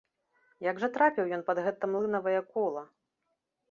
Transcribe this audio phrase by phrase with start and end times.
[0.69, 2.83] Як жа трапіў ён пад гэта млынавае кола?!